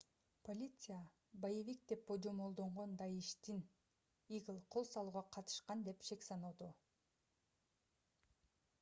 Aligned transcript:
полиция 0.47 1.01
боевик 1.43 1.83
деп 1.91 2.01
божомолдонгон 2.07 2.95
даиштен 3.01 3.61
игил 4.39 4.59
кол 4.77 4.85
салууга 4.93 5.23
катышкан 5.37 5.79
деп 5.91 5.99
шек 6.11 6.21
саноодо 6.31 6.69